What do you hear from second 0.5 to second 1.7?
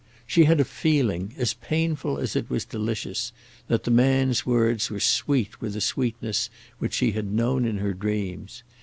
a feeling, as